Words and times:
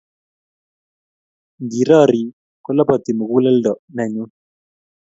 ngi 1.63 1.81
rari 1.89 2.23
kolapati 2.63 3.11
muguleldo 3.17 3.73
ne 3.95 4.05
nyun 4.13 4.29